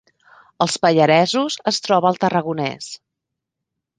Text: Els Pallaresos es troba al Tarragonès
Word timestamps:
Els 0.65 0.77
Pallaresos 0.85 1.59
es 1.73 1.79
troba 1.87 2.09
al 2.13 2.19
Tarragonès 2.25 2.87